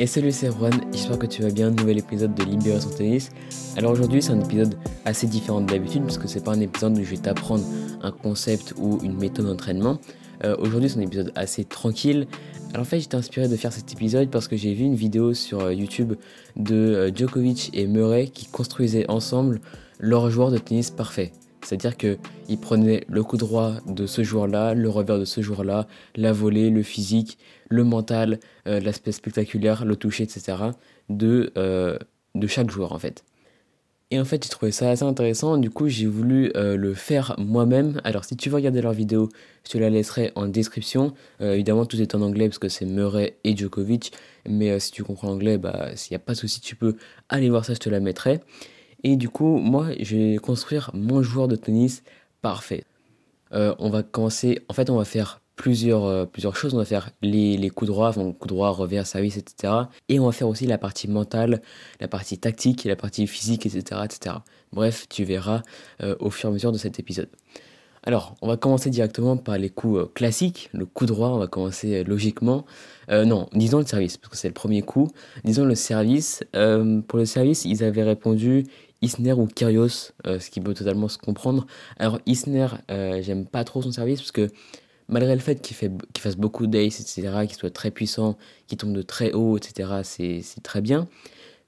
Et 0.00 0.06
salut 0.06 0.32
c'est 0.32 0.50
Juan, 0.50 0.72
j'espère 0.92 1.18
que 1.18 1.26
tu 1.26 1.42
vas 1.42 1.50
bien, 1.50 1.70
nouvel 1.70 1.98
épisode 1.98 2.34
de 2.34 2.42
Libération 2.42 2.88
Tennis. 2.88 3.28
Alors 3.76 3.92
aujourd'hui 3.92 4.22
c'est 4.22 4.32
un 4.32 4.40
épisode 4.40 4.78
assez 5.04 5.26
différent 5.26 5.60
de 5.60 5.66
d'habitude 5.66 6.04
parce 6.04 6.16
que 6.16 6.26
c'est 6.26 6.42
pas 6.42 6.52
un 6.52 6.60
épisode 6.60 6.96
où 6.96 7.04
je 7.04 7.10
vais 7.10 7.18
t'apprendre 7.18 7.62
un 8.00 8.10
concept 8.10 8.72
ou 8.78 8.98
une 9.02 9.18
méthode 9.18 9.44
d'entraînement. 9.44 9.98
Euh, 10.42 10.56
aujourd'hui 10.58 10.88
c'est 10.88 10.98
un 10.98 11.02
épisode 11.02 11.32
assez 11.34 11.64
tranquille. 11.64 12.28
Alors 12.70 12.80
en 12.80 12.84
fait 12.86 12.98
j'étais 12.98 13.16
inspiré 13.16 13.46
de 13.46 13.56
faire 13.56 13.74
cet 13.74 13.92
épisode 13.92 14.30
parce 14.30 14.48
que 14.48 14.56
j'ai 14.56 14.72
vu 14.72 14.84
une 14.84 14.94
vidéo 14.94 15.34
sur 15.34 15.60
euh, 15.60 15.74
YouTube 15.74 16.14
de 16.56 16.74
euh, 16.74 17.10
Djokovic 17.14 17.68
et 17.74 17.86
Murray 17.86 18.28
qui 18.28 18.46
construisaient 18.46 19.04
ensemble 19.10 19.60
leur 19.98 20.30
joueur 20.30 20.50
de 20.50 20.56
tennis 20.56 20.90
parfait. 20.90 21.30
C'est-à-dire 21.62 21.96
qu'ils 21.96 22.58
prenaient 22.60 23.04
le 23.08 23.22
coup 23.22 23.36
droit 23.36 23.74
de 23.86 24.06
ce 24.06 24.22
joueur-là, 24.22 24.74
le 24.74 24.88
revers 24.88 25.18
de 25.18 25.24
ce 25.24 25.40
joueur-là, 25.40 25.86
la 26.16 26.32
volée, 26.32 26.70
le 26.70 26.82
physique, 26.82 27.38
le 27.68 27.84
mental, 27.84 28.40
euh, 28.66 28.80
l'aspect 28.80 29.12
spectaculaire, 29.12 29.84
le 29.84 29.96
toucher, 29.96 30.24
etc. 30.24 30.56
de, 31.08 31.52
euh, 31.56 31.98
de 32.34 32.46
chaque 32.46 32.70
joueur 32.70 32.92
en 32.92 32.98
fait. 32.98 33.24
Et 34.12 34.18
en 34.18 34.24
fait, 34.24 34.42
j'ai 34.42 34.50
trouvé 34.50 34.72
ça 34.72 34.90
assez 34.90 35.04
intéressant. 35.04 35.56
Du 35.56 35.70
coup, 35.70 35.86
j'ai 35.86 36.06
voulu 36.06 36.50
euh, 36.56 36.76
le 36.76 36.94
faire 36.94 37.36
moi-même. 37.38 38.00
Alors, 38.02 38.24
si 38.24 38.36
tu 38.36 38.48
veux 38.48 38.56
regarder 38.56 38.82
leur 38.82 38.92
vidéo, 38.92 39.28
je 39.64 39.70
te 39.70 39.78
la 39.78 39.88
laisserai 39.88 40.32
en 40.34 40.48
description. 40.48 41.14
évidemment, 41.38 41.86
tout 41.86 42.00
est 42.00 42.16
en 42.16 42.22
anglais 42.22 42.48
parce 42.48 42.58
que 42.58 42.68
c'est 42.68 42.86
Murray 42.86 43.36
et 43.44 43.56
Djokovic. 43.56 44.12
Mais 44.48 44.80
si 44.80 44.90
tu 44.90 45.04
comprends 45.04 45.28
l'anglais, 45.28 45.58
bah, 45.58 45.90
s'il 45.94 46.12
n'y 46.12 46.16
a 46.16 46.24
pas 46.24 46.32
de 46.32 46.38
souci, 46.38 46.60
tu 46.60 46.74
peux 46.74 46.96
aller 47.28 47.50
voir 47.50 47.64
ça, 47.64 47.74
je 47.74 47.78
te 47.78 47.88
la 47.88 48.00
mettrai. 48.00 48.40
Et 49.04 49.16
du 49.16 49.28
coup, 49.28 49.58
moi, 49.58 49.88
je 49.98 50.16
vais 50.16 50.36
construire 50.36 50.90
mon 50.94 51.22
joueur 51.22 51.48
de 51.48 51.56
tennis 51.56 52.02
parfait. 52.42 52.84
Euh, 53.52 53.74
on 53.78 53.90
va 53.90 54.02
commencer, 54.02 54.60
en 54.68 54.74
fait, 54.74 54.90
on 54.90 54.96
va 54.96 55.04
faire 55.04 55.40
plusieurs, 55.56 56.04
euh, 56.04 56.26
plusieurs 56.26 56.56
choses. 56.56 56.74
On 56.74 56.78
va 56.78 56.84
faire 56.84 57.10
les, 57.22 57.56
les 57.56 57.70
coups 57.70 57.90
droits, 57.90 58.12
donc 58.12 58.38
coups 58.38 58.48
droits, 58.48 58.70
revers, 58.70 59.06
service, 59.06 59.36
etc. 59.36 59.72
Et 60.08 60.20
on 60.20 60.26
va 60.26 60.32
faire 60.32 60.48
aussi 60.48 60.66
la 60.66 60.78
partie 60.78 61.08
mentale, 61.08 61.62
la 62.00 62.08
partie 62.08 62.38
tactique, 62.38 62.84
la 62.84 62.96
partie 62.96 63.26
physique, 63.26 63.66
etc. 63.66 64.02
etc. 64.04 64.36
Bref, 64.72 65.06
tu 65.08 65.24
verras 65.24 65.62
euh, 66.02 66.14
au 66.20 66.30
fur 66.30 66.48
et 66.48 66.50
à 66.50 66.52
mesure 66.52 66.72
de 66.72 66.78
cet 66.78 66.98
épisode. 67.00 67.28
Alors, 68.02 68.34
on 68.40 68.48
va 68.48 68.56
commencer 68.56 68.88
directement 68.88 69.36
par 69.36 69.58
les 69.58 69.68
coups 69.68 70.08
classiques. 70.14 70.70
Le 70.72 70.86
coup 70.86 71.04
droit, 71.04 71.28
on 71.28 71.38
va 71.38 71.48
commencer 71.48 72.02
logiquement. 72.02 72.64
non, 73.10 73.46
disons 73.52 73.80
le 73.80 73.84
service, 73.84 74.16
parce 74.16 74.30
que 74.30 74.38
c'est 74.38 74.48
le 74.48 74.54
premier 74.54 74.80
coup. 74.80 75.08
Disons 75.44 75.66
le 75.66 75.74
service. 75.74 76.42
pour 76.52 77.18
le 77.18 77.26
service, 77.26 77.66
ils 77.66 77.84
avaient 77.84 78.04
répondu 78.04 78.64
Isner 79.02 79.32
ou 79.32 79.46
Kyrios, 79.46 80.12
euh, 80.26 80.38
ce 80.38 80.50
qui 80.50 80.60
peut 80.60 80.74
totalement 80.74 81.08
se 81.08 81.18
comprendre. 81.18 81.66
Alors 81.98 82.18
Isner, 82.26 82.68
euh, 82.90 83.22
j'aime 83.22 83.46
pas 83.46 83.64
trop 83.64 83.82
son 83.82 83.92
service 83.92 84.20
parce 84.20 84.32
que 84.32 84.48
malgré 85.08 85.34
le 85.34 85.40
fait 85.40 85.60
qu'il 85.60 85.76
fasse 86.18 86.36
beaucoup 86.36 86.66
d'ace, 86.66 87.00
etc., 87.00 87.46
qu'il 87.46 87.56
soit 87.56 87.70
très 87.70 87.90
puissant, 87.90 88.36
qu'il 88.66 88.78
tombe 88.78 88.92
de 88.92 89.02
très 89.02 89.32
haut, 89.32 89.56
etc., 89.56 90.00
c'est 90.02 90.62
très 90.62 90.80
bien. 90.80 91.08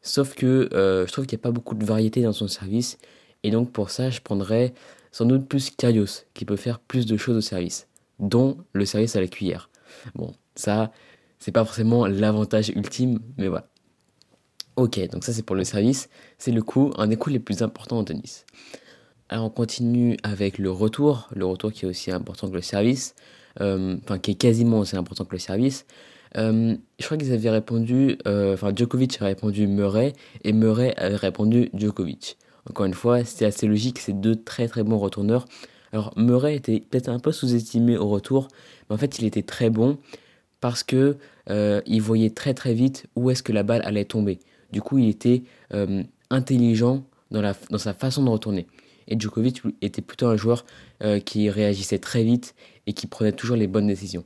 Sauf 0.02 0.34
que 0.34 0.68
euh, 0.72 1.06
je 1.06 1.12
trouve 1.12 1.26
qu'il 1.26 1.36
n'y 1.36 1.42
a 1.42 1.44
pas 1.44 1.52
beaucoup 1.52 1.74
de 1.74 1.84
variété 1.84 2.22
dans 2.22 2.32
son 2.32 2.48
service. 2.48 2.98
Et 3.42 3.50
donc 3.50 3.72
pour 3.72 3.90
ça, 3.90 4.10
je 4.10 4.20
prendrais 4.20 4.74
sans 5.10 5.26
doute 5.26 5.46
plus 5.46 5.70
Kyrios, 5.70 6.24
qui 6.34 6.44
peut 6.44 6.56
faire 6.56 6.80
plus 6.80 7.06
de 7.06 7.16
choses 7.16 7.36
au 7.36 7.40
service, 7.40 7.88
dont 8.18 8.58
le 8.72 8.86
service 8.86 9.16
à 9.16 9.20
la 9.20 9.28
cuillère. 9.28 9.70
Bon, 10.14 10.32
ça, 10.54 10.90
c'est 11.38 11.52
pas 11.52 11.64
forcément 11.64 12.06
l'avantage 12.06 12.70
ultime, 12.70 13.18
mais 13.36 13.48
voilà. 13.48 13.71
Ok, 14.76 14.98
donc 15.10 15.24
ça 15.24 15.32
c'est 15.32 15.44
pour 15.44 15.56
le 15.56 15.64
service. 15.64 16.08
C'est 16.38 16.52
le 16.52 16.62
coup, 16.62 16.92
un 16.96 17.06
des 17.08 17.16
coups 17.16 17.34
les 17.34 17.40
plus 17.40 17.62
importants 17.62 17.98
en 17.98 18.04
tennis. 18.04 18.46
Alors 19.28 19.46
on 19.46 19.50
continue 19.50 20.16
avec 20.22 20.58
le 20.58 20.70
retour. 20.70 21.28
Le 21.34 21.44
retour 21.44 21.72
qui 21.72 21.84
est 21.84 21.88
aussi 21.88 22.10
important 22.10 22.48
que 22.48 22.54
le 22.54 22.62
service. 22.62 23.14
Euh, 23.60 23.96
enfin, 24.04 24.18
qui 24.18 24.30
est 24.30 24.34
quasiment 24.34 24.78
aussi 24.78 24.96
important 24.96 25.24
que 25.24 25.32
le 25.32 25.38
service. 25.38 25.84
Euh, 26.38 26.74
je 26.98 27.04
crois 27.04 27.18
qu'ils 27.18 27.32
avaient 27.32 27.50
répondu, 27.50 28.16
euh, 28.26 28.54
enfin 28.54 28.72
Djokovic 28.74 29.20
a 29.20 29.26
répondu 29.26 29.66
Murray 29.66 30.14
et 30.44 30.54
Murray 30.54 30.94
avait 30.96 31.16
répondu 31.16 31.68
Djokovic. 31.74 32.38
Encore 32.70 32.86
une 32.86 32.94
fois, 32.94 33.22
c'était 33.24 33.44
assez 33.44 33.66
logique, 33.66 33.98
c'est 33.98 34.18
deux 34.18 34.36
très 34.36 34.68
très 34.68 34.82
bons 34.82 34.98
retourneurs. 34.98 35.44
Alors 35.92 36.14
Murray 36.16 36.56
était 36.56 36.80
peut-être 36.80 37.10
un 37.10 37.18
peu 37.18 37.32
sous-estimé 37.32 37.98
au 37.98 38.08
retour, 38.08 38.48
mais 38.88 38.94
en 38.94 38.98
fait 38.98 39.18
il 39.18 39.26
était 39.26 39.42
très 39.42 39.68
bon 39.68 39.98
parce 40.60 40.82
que 40.82 41.18
il 41.50 42.00
voyait 42.00 42.30
très 42.30 42.54
très 42.54 42.72
vite 42.72 43.06
où 43.14 43.28
est-ce 43.30 43.42
que 43.42 43.52
la 43.52 43.62
balle 43.62 43.82
allait 43.84 44.06
tomber. 44.06 44.38
Du 44.72 44.80
coup, 44.80 44.98
il 44.98 45.08
était 45.08 45.42
euh, 45.74 46.02
intelligent 46.30 47.04
dans, 47.30 47.54
sa 47.78 47.94
façon 47.94 48.24
de 48.24 48.30
retourner. 48.30 48.66
Et 49.08 49.18
Djokovic 49.18 49.62
était 49.80 50.02
plutôt 50.02 50.26
un 50.26 50.36
joueur 50.36 50.64
euh, 51.02 51.20
qui 51.20 51.50
réagissait 51.50 51.98
très 51.98 52.24
vite 52.24 52.54
et 52.86 52.92
qui 52.92 53.06
prenait 53.06 53.32
toujours 53.32 53.56
les 53.56 53.66
bonnes 53.66 53.86
décisions. 53.86 54.24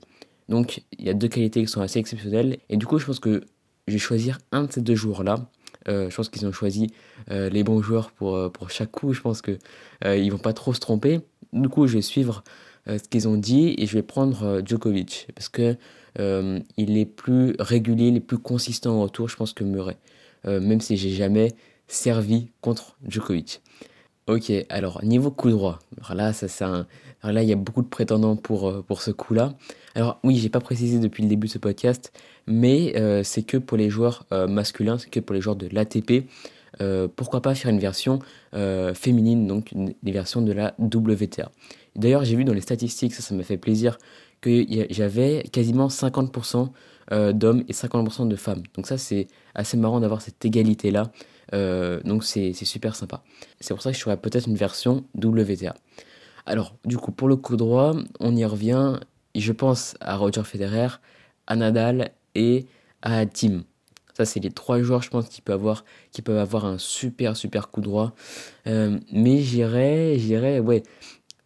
Donc, 0.48 0.82
il 0.98 1.04
y 1.04 1.10
a 1.10 1.14
deux 1.14 1.28
qualités 1.28 1.62
qui 1.62 1.68
sont 1.68 1.80
assez 1.80 1.98
exceptionnelles. 1.98 2.58
Et 2.68 2.76
du 2.76 2.86
coup, 2.86 2.98
je 2.98 3.06
pense 3.06 3.18
que 3.18 3.44
je 3.88 3.92
vais 3.92 3.98
choisir 3.98 4.38
un 4.52 4.64
de 4.64 4.72
ces 4.72 4.80
deux 4.80 4.94
joueurs-là. 4.94 5.50
Euh, 5.88 6.10
je 6.10 6.16
pense 6.16 6.28
qu'ils 6.28 6.46
ont 6.46 6.52
choisi 6.52 6.92
les 7.28 7.64
bons 7.64 7.82
joueurs 7.82 8.12
pour, 8.12 8.52
pour 8.52 8.70
chaque 8.70 8.92
coup. 8.92 9.12
Je 9.12 9.20
pense 9.20 9.42
qu'ils 9.42 9.58
ne 10.04 10.30
vont 10.30 10.38
pas 10.38 10.52
trop 10.52 10.72
se 10.72 10.80
tromper. 10.80 11.20
Du 11.52 11.68
coup, 11.68 11.86
je 11.86 11.94
vais 11.94 12.02
suivre 12.02 12.44
ce 12.86 13.08
qu'ils 13.08 13.26
ont 13.26 13.36
dit 13.36 13.74
et 13.78 13.86
je 13.86 13.94
vais 13.94 14.02
prendre 14.02 14.62
Djokovic 14.64 15.26
parce 15.34 15.48
que 15.48 15.76
il 16.18 16.98
est 16.98 17.06
plus 17.06 17.56
régulier, 17.58 18.08
il 18.08 18.16
est 18.16 18.20
plus 18.20 18.38
consistant 18.38 18.94
en 18.94 19.02
retour, 19.02 19.28
je 19.28 19.36
pense 19.36 19.52
que 19.52 19.64
Murray. 19.64 19.96
Euh, 20.46 20.60
même 20.60 20.80
si 20.80 20.96
j'ai 20.96 21.10
jamais 21.10 21.52
servi 21.88 22.50
contre 22.60 22.96
Djokovic. 23.06 23.62
Ok, 24.26 24.52
alors 24.70 25.04
niveau 25.04 25.30
coup 25.30 25.50
droit, 25.50 25.78
là, 26.12 26.32
ça, 26.32 26.86
là 27.22 27.42
il 27.42 27.48
y 27.48 27.52
a 27.52 27.56
beaucoup 27.56 27.82
de 27.82 27.88
prétendants 27.88 28.34
pour, 28.34 28.68
euh, 28.68 28.82
pour 28.82 29.00
ce 29.00 29.12
coup-là. 29.12 29.54
Alors 29.94 30.18
oui, 30.24 30.36
j'ai 30.36 30.48
pas 30.48 30.60
précisé 30.60 30.98
depuis 30.98 31.22
le 31.22 31.28
début 31.28 31.46
de 31.46 31.52
ce 31.52 31.58
podcast, 31.58 32.12
mais 32.48 32.94
euh, 32.96 33.22
c'est 33.22 33.44
que 33.44 33.56
pour 33.56 33.76
les 33.76 33.88
joueurs 33.88 34.26
masculins, 34.48 34.98
c'est 34.98 35.10
que 35.10 35.20
pour 35.20 35.34
les 35.34 35.40
joueurs 35.40 35.56
de 35.56 35.68
l'ATP. 35.70 36.28
pourquoi 37.14 37.40
pas 37.40 37.54
faire 37.54 37.70
une 37.70 37.78
version 37.78 38.18
féminine, 38.94 39.46
donc 39.46 39.72
une, 39.72 39.94
version 40.02 40.42
de 40.42 40.52
la 40.52 40.74
WTA. 40.78 41.50
D'ailleurs, 41.94 42.24
j'ai 42.24 42.36
vu 42.36 42.44
dans 42.44 42.52
les 42.52 42.60
statistiques, 42.60 43.14
ça, 43.14 43.22
ça 43.22 43.34
m'a 43.34 43.42
fait 43.42 43.56
plaisir, 43.56 43.96
que 44.40 44.64
j'avais 44.90 45.42
quasiment 45.52 45.88
50% 45.88 46.70
euh, 47.12 47.32
d'hommes 47.32 47.64
et 47.68 47.72
50% 47.72 48.28
de 48.28 48.36
femmes. 48.36 48.62
Donc 48.74 48.86
ça, 48.86 48.98
c'est 48.98 49.28
assez 49.54 49.76
marrant 49.76 50.00
d'avoir 50.00 50.22
cette 50.22 50.44
égalité-là. 50.44 51.10
Euh, 51.54 52.00
donc 52.02 52.24
c'est 52.24 52.52
super 52.52 52.96
sympa. 52.96 53.22
C'est 53.60 53.74
pour 53.74 53.82
ça 53.82 53.92
que 53.92 53.96
je 53.96 54.02
ferais 54.02 54.16
peut-être 54.16 54.48
une 54.48 54.56
version 54.56 55.04
WTA. 55.22 55.74
Alors, 56.46 56.76
du 56.84 56.96
coup, 56.96 57.12
pour 57.12 57.28
le 57.28 57.36
coup 57.36 57.56
droit, 57.56 57.94
on 58.20 58.36
y 58.36 58.44
revient. 58.44 58.98
Je 59.34 59.52
pense 59.52 59.96
à 60.00 60.16
Roger 60.16 60.44
Federer, 60.44 60.88
à 61.46 61.56
Nadal 61.56 62.12
et 62.34 62.66
à 63.02 63.26
Tim. 63.26 63.62
Ça, 64.16 64.24
c'est 64.24 64.40
les 64.40 64.50
trois 64.50 64.80
joueurs, 64.80 65.02
je 65.02 65.10
pense, 65.10 65.28
qui 65.28 65.42
peuvent 65.42 65.56
avoir, 65.56 65.84
qui 66.10 66.22
peuvent 66.22 66.38
avoir 66.38 66.64
un 66.64 66.78
super, 66.78 67.36
super 67.36 67.70
coup 67.70 67.82
droit. 67.82 68.14
Euh, 68.66 68.98
mais 69.12 69.42
j'irais, 69.42 70.18
j'irais, 70.18 70.58
ouais, 70.58 70.82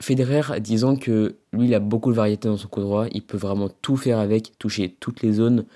Federer, 0.00 0.61
disons 0.61 0.97
que 0.97 1.37
lui, 1.53 1.66
il 1.66 1.75
a 1.75 1.78
beaucoup 1.78 2.11
de 2.11 2.16
variété 2.16 2.49
dans 2.49 2.56
son 2.56 2.69
coup 2.69 2.81
droit. 2.81 3.06
Il 3.12 3.22
peut 3.22 3.37
vraiment 3.37 3.69
tout 3.69 3.97
faire 3.97 4.19
avec, 4.19 4.59
toucher 4.59 4.97
toutes 4.99 5.22
les 5.22 5.34
zones. 5.34 5.66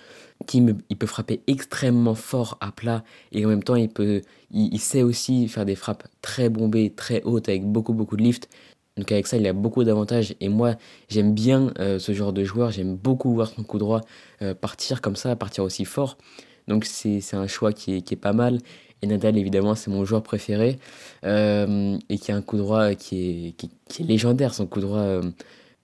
il 0.52 0.96
peut 0.98 1.06
frapper 1.06 1.42
extrêmement 1.46 2.14
fort 2.14 2.56
à 2.60 2.72
plat 2.72 3.04
et 3.32 3.44
en 3.44 3.48
même 3.48 3.62
temps, 3.62 3.76
il, 3.76 3.90
peut, 3.90 4.22
il, 4.50 4.80
sait 4.80 5.02
aussi 5.02 5.46
faire 5.48 5.66
des 5.66 5.74
frappes 5.74 6.08
très 6.22 6.48
bombées, 6.48 6.90
très 6.90 7.22
hautes 7.22 7.48
avec 7.48 7.64
beaucoup, 7.64 7.92
beaucoup 7.92 8.16
de 8.16 8.22
lift. 8.22 8.48
Donc 8.96 9.12
avec 9.12 9.26
ça, 9.26 9.36
il 9.36 9.46
a 9.46 9.52
beaucoup 9.52 9.84
d'avantages. 9.84 10.34
Et 10.40 10.48
moi, 10.48 10.76
j'aime 11.08 11.34
bien 11.34 11.72
euh, 11.78 11.98
ce 11.98 12.12
genre 12.12 12.32
de 12.32 12.44
joueur. 12.44 12.70
J'aime 12.70 12.96
beaucoup 12.96 13.34
voir 13.34 13.48
son 13.48 13.62
coup 13.62 13.78
droit 13.78 14.00
euh, 14.40 14.54
partir 14.54 15.02
comme 15.02 15.16
ça, 15.16 15.36
partir 15.36 15.64
aussi 15.64 15.84
fort. 15.84 16.16
Donc 16.66 16.86
c'est 16.86 17.20
un 17.34 17.46
choix 17.46 17.72
qui 17.72 17.96
est, 17.96 18.02
qui 18.02 18.14
est, 18.14 18.18
pas 18.18 18.32
mal. 18.32 18.58
Nadal, 19.06 19.36
évidemment, 19.38 19.74
c'est 19.74 19.90
mon 19.90 20.04
joueur 20.04 20.22
préféré. 20.22 20.78
Euh, 21.24 21.96
et 22.08 22.18
qui 22.18 22.32
a 22.32 22.36
un 22.36 22.42
coup 22.42 22.58
droit 22.58 22.94
qui 22.94 23.48
est, 23.48 23.52
qui, 23.52 24.02
est 24.02 24.06
légendaire. 24.06 24.52
Son 24.54 24.66
coup 24.66 24.80
droit, 24.80 24.98
euh, 24.98 25.22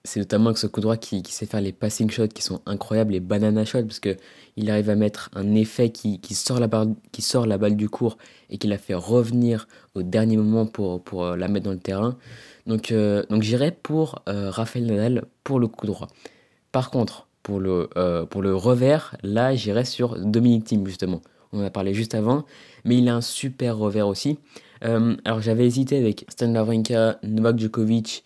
c'est 0.03 0.19
notamment 0.19 0.53
que 0.53 0.59
ce 0.59 0.67
coup 0.67 0.81
droit 0.81 0.97
qui, 0.97 1.23
sait 1.27 1.45
faire 1.45 1.61
les 1.61 1.71
passing 1.71 2.09
shots 2.09 2.27
qui 2.27 2.43
sont 2.43 2.61
incroyables, 2.65 3.13
les 3.13 3.19
banana 3.19 3.65
shots, 3.65 3.83
parce 3.83 3.99
qu'il 3.99 4.69
arrive 4.69 4.89
à 4.89 4.95
mettre 4.95 5.31
un 5.33 5.55
effet 5.55 5.89
qui, 5.89 6.19
qui, 6.19 6.35
sort 6.35 6.59
la 6.59 6.67
balle, 6.67 6.93
qui 7.11 7.21
sort 7.21 7.47
la 7.47 7.57
balle 7.57 7.75
du 7.75 7.89
court 7.89 8.17
et 8.49 8.57
qui 8.57 8.67
la 8.67 8.77
fait 8.77 8.93
revenir 8.93 9.67
au 9.95 10.03
dernier 10.03 10.37
moment 10.37 10.65
pour, 10.65 11.03
pour 11.03 11.25
euh, 11.25 11.35
la 11.35 11.47
mettre 11.47 11.65
dans 11.65 11.71
le 11.71 11.79
terrain. 11.79 12.17
Donc, 12.67 12.93
donc 12.93 13.41
j'irai 13.41 13.71
pour 13.71 14.21
Rafael 14.27 14.85
Nadal 14.85 15.25
pour 15.43 15.59
le 15.59 15.67
coup 15.67 15.87
droit. 15.87 16.07
Par 16.71 16.91
contre, 16.91 17.27
pour 17.41 17.59
le, 17.59 17.89
pour 18.29 18.43
le 18.43 18.55
revers, 18.55 19.17
là, 19.23 19.55
j'irai 19.55 19.83
sur 19.83 20.19
Dominic 20.19 20.65
Thiem, 20.65 20.85
justement 20.85 21.23
on 21.53 21.59
en 21.59 21.65
a 21.65 21.69
parlé 21.69 21.93
juste 21.93 22.15
avant, 22.15 22.45
mais 22.85 22.97
il 22.97 23.07
a 23.09 23.15
un 23.15 23.21
super 23.21 23.77
revers 23.77 24.07
aussi. 24.07 24.39
Euh, 24.83 25.15
alors 25.25 25.41
j'avais 25.41 25.65
hésité 25.65 25.97
avec 25.97 26.25
Stan 26.29 26.51
Wawrinka, 26.53 27.19
Novak 27.23 27.59
Djokovic 27.59 28.23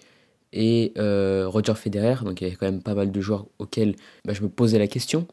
et 0.54 0.94
euh, 0.98 1.48
Roger 1.48 1.76
Federer, 1.76 2.24
donc 2.24 2.40
il 2.40 2.46
y 2.46 2.48
avait 2.48 2.56
quand 2.56 2.66
même 2.66 2.82
pas 2.82 2.94
mal 2.94 3.12
de 3.12 3.22
joueurs 3.22 3.46
auxquels 3.60 3.96
bah, 4.24 4.34
je 4.34 4.42
me 4.42 4.50
posais 4.50 4.80
la 4.80 4.88
question. 4.88 5.28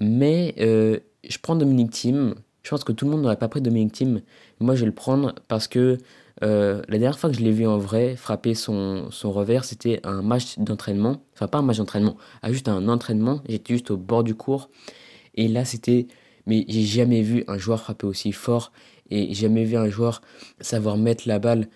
Mais 0.00 0.54
euh, 0.60 0.98
je 1.28 1.38
prends 1.38 1.56
Dominic 1.56 1.90
Thiem. 1.90 2.34
Je 2.62 2.70
pense 2.70 2.84
que 2.84 2.92
tout 2.92 3.06
le 3.06 3.12
monde 3.12 3.22
n'aurait 3.22 3.38
pas 3.38 3.48
pris 3.48 3.60
Dominic 3.60 3.92
Thiem. 3.92 4.20
Moi, 4.60 4.74
je 4.74 4.80
vais 4.80 4.86
le 4.86 4.92
prendre 4.92 5.34
parce 5.48 5.68
que 5.68 5.98
la 6.40 6.82
dernière 6.88 7.20
fois 7.20 7.30
que 7.30 7.36
je 7.36 7.42
l'ai 7.42 7.52
vu 7.52 7.68
en 7.68 7.78
vrai 7.78 8.16
frapper 8.16 8.54
son, 8.54 9.08
revers, 9.22 9.64
c'était 9.64 10.00
un 10.02 10.22
match 10.22 10.58
d'entraînement. 10.58 11.22
Enfin, 11.34 11.46
pas 11.46 11.58
un 11.58 11.62
match 11.62 11.76
d'entraînement, 11.76 12.16
ah, 12.42 12.50
juste 12.50 12.66
un 12.66 12.88
entraînement. 12.88 13.42
J'étais 13.48 13.74
juste 13.74 13.92
au 13.92 13.96
bord 13.96 14.24
du 14.24 14.34
cours. 14.34 14.68
Et 15.36 15.46
là, 15.46 15.64
c'était 15.64 16.08
mais 16.46 16.64
j'ai 16.68 16.82
jamais 16.82 17.22
vu 17.22 17.44
un 17.48 17.58
joueur 17.58 17.80
frapper 17.80 18.06
aussi 18.06 18.32
fort 18.32 18.72
et 19.10 19.32
jamais 19.34 19.64
vu 19.64 19.76
un 19.76 19.88
joueur 19.88 20.22
savoir 20.60 20.96
mettre 20.96 21.28
la 21.28 21.38
balle 21.38 21.68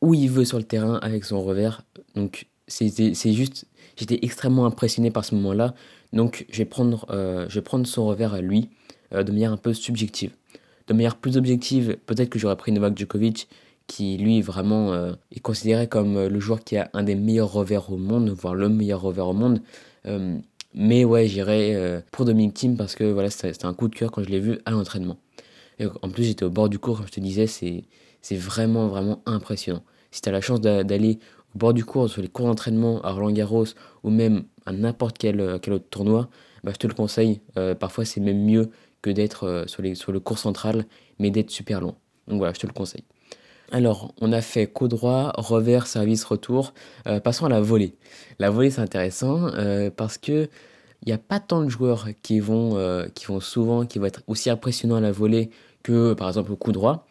où 0.00 0.14
il 0.14 0.30
veut 0.30 0.44
sur 0.44 0.58
le 0.58 0.64
terrain 0.64 0.98
avec 1.02 1.24
son 1.24 1.42
revers. 1.42 1.82
Donc 2.14 2.46
c'est 2.66 3.32
juste, 3.32 3.66
j'étais 3.96 4.18
extrêmement 4.22 4.66
impressionné 4.66 5.10
par 5.10 5.24
ce 5.24 5.34
moment-là. 5.34 5.74
Donc 6.12 6.46
je 6.50 6.58
vais 6.58 6.64
prendre, 6.64 7.06
euh, 7.10 7.48
son 7.84 8.06
revers 8.06 8.34
à 8.34 8.40
lui 8.40 8.70
euh, 9.12 9.22
de 9.22 9.32
manière 9.32 9.52
un 9.52 9.56
peu 9.56 9.74
subjective. 9.74 10.30
De 10.86 10.94
manière 10.94 11.16
plus 11.16 11.36
objective, 11.36 11.96
peut-être 12.06 12.30
que 12.30 12.38
j'aurais 12.38 12.56
pris 12.56 12.72
Novak 12.72 12.98
Djokovic, 12.98 13.48
qui 13.86 14.16
lui 14.16 14.40
vraiment 14.40 14.92
euh, 14.92 15.12
est 15.34 15.40
considéré 15.40 15.88
comme 15.88 16.26
le 16.26 16.40
joueur 16.40 16.64
qui 16.64 16.76
a 16.76 16.90
un 16.94 17.02
des 17.02 17.14
meilleurs 17.14 17.52
revers 17.52 17.92
au 17.92 17.96
monde, 17.96 18.30
voire 18.30 18.54
le 18.54 18.68
meilleur 18.68 19.02
revers 19.02 19.28
au 19.28 19.34
monde. 19.34 19.60
Mais 20.74 21.04
ouais, 21.04 21.26
j'irai 21.26 22.02
pour 22.12 22.24
Dominic 22.24 22.54
Thiem 22.54 22.76
parce 22.76 22.94
que 22.94 23.04
voilà, 23.04 23.30
c'était 23.30 23.64
un 23.64 23.74
coup 23.74 23.88
de 23.88 23.94
cœur 23.94 24.10
quand 24.10 24.22
je 24.22 24.28
l'ai 24.28 24.40
vu 24.40 24.58
à 24.64 24.70
l'entraînement. 24.70 25.18
En 26.02 26.10
plus, 26.10 26.24
j'étais 26.24 26.44
au 26.44 26.50
bord 26.50 26.68
du 26.68 26.78
cours, 26.78 26.98
comme 26.98 27.06
je 27.06 27.12
te 27.12 27.20
disais, 27.20 27.46
c'est 27.46 28.36
vraiment, 28.36 28.88
vraiment 28.88 29.22
impressionnant. 29.26 29.82
Si 30.10 30.20
tu 30.20 30.28
as 30.28 30.32
la 30.32 30.40
chance 30.40 30.60
d'aller 30.60 31.18
au 31.54 31.58
bord 31.58 31.74
du 31.74 31.84
cours, 31.84 32.08
sur 32.08 32.22
les 32.22 32.28
cours 32.28 32.46
d'entraînement 32.46 33.00
à 33.02 33.12
Roland 33.12 33.32
Garros 33.32 33.66
ou 34.02 34.10
même 34.10 34.44
à 34.66 34.72
n'importe 34.72 35.18
quel, 35.18 35.40
euh, 35.40 35.58
quel, 35.58 35.74
autre 35.74 35.88
tournoi, 35.90 36.28
bah, 36.64 36.72
je 36.72 36.78
te 36.78 36.86
le 36.86 36.94
conseille. 36.94 37.40
Euh, 37.56 37.74
parfois, 37.74 38.04
c'est 38.04 38.20
même 38.20 38.44
mieux 38.44 38.70
que 39.02 39.10
d'être 39.10 39.44
euh, 39.44 39.66
sur, 39.66 39.84
sur 39.96 40.12
le 40.12 40.20
cours 40.20 40.38
central, 40.38 40.84
mais 41.18 41.30
d'être 41.30 41.50
super 41.50 41.80
loin. 41.80 41.96
Donc 42.28 42.38
voilà, 42.38 42.52
je 42.52 42.60
te 42.60 42.66
le 42.66 42.72
conseille. 42.72 43.04
Alors, 43.72 44.12
on 44.20 44.32
a 44.32 44.40
fait 44.40 44.66
coup 44.66 44.88
droit, 44.88 45.32
revers, 45.36 45.86
service, 45.86 46.24
retour. 46.24 46.74
passons 47.22 47.46
à 47.46 47.48
la 47.48 47.60
volée. 47.60 47.94
La 48.38 48.50
volée, 48.50 48.70
c'est 48.70 48.80
intéressant 48.80 49.50
parce 49.96 50.18
que 50.18 50.48
il 51.02 51.06
n'y 51.06 51.12
a 51.12 51.18
pas 51.18 51.40
tant 51.40 51.62
de 51.62 51.68
joueurs 51.68 52.08
qui 52.22 52.40
vont, 52.40 52.76
qui 53.14 53.26
vont 53.26 53.40
souvent, 53.40 53.86
qui 53.86 53.98
vont 53.98 54.06
être 54.06 54.22
aussi 54.26 54.50
impressionnants 54.50 54.96
à 54.96 55.00
la 55.00 55.12
volée 55.12 55.50
que 55.82 56.14
par 56.14 56.28
exemple 56.28 56.52
au 56.52 56.56
coup 56.56 56.72
droit. 56.72 57.06